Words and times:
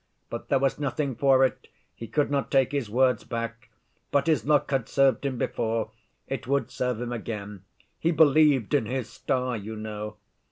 But 0.31 0.49
there 0.49 0.57
was 0.57 0.79
nothing 0.79 1.13
for 1.15 1.45
it; 1.45 1.67
he 1.93 2.07
could 2.07 2.31
not 2.31 2.49
take 2.49 2.71
his 2.71 2.89
words 2.89 3.23
back, 3.23 3.69
but 4.09 4.25
his 4.25 4.43
luck 4.47 4.71
had 4.71 4.89
served 4.89 5.27
him 5.27 5.37
before, 5.37 5.91
it 6.27 6.47
would 6.47 6.71
serve 6.71 6.99
him 6.99 7.11
again. 7.11 7.65
He 7.99 8.09
believed 8.09 8.73
in 8.73 8.87
his 8.87 9.11
star, 9.11 9.55
you 9.55 9.75
know! 9.75 10.17